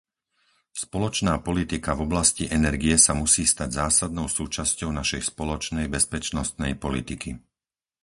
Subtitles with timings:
[0.83, 7.31] Spoločná politika v oblasti energie sa musí stať zásadnou súčasťou našej spoločnej bezpečnostnej politiky.